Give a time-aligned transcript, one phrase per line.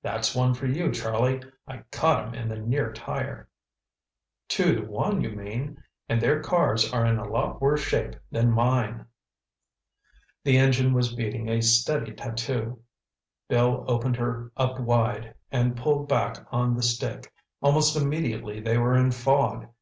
[0.00, 1.42] "That's one for you, Charlie.
[1.68, 3.50] I caught 'em in the near tire."
[4.48, 5.76] "Two to one, you mean.
[6.08, 9.04] And their cars are in a lot worse shape than mine."
[10.42, 12.78] The engine was beating a steady tatoo.
[13.46, 17.30] Bill opened her up wide and pulled back on the stick.
[17.60, 19.66] Almost immediately they were in fog.